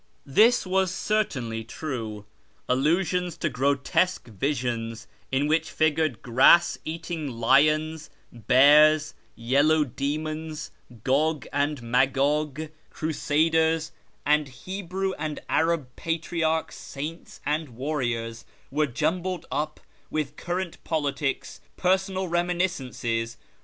[0.25, 2.25] This was certainly true:
[2.67, 10.71] allusions to grotesque visions in which 'figured grass eating lions, bears, yellow demons,
[11.03, 13.91] Gog and Magog," Crusaders,"
[14.25, 19.79] and Hebrew and Arab patriarchs, saints, and warriors, were jumbled up
[20.09, 23.37] with current politics, personal reminiscences.